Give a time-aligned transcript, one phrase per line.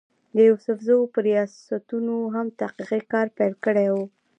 [0.35, 4.03] د يوسفزو پۀ رياستونو هم تحقيقي کار پېل کړی وو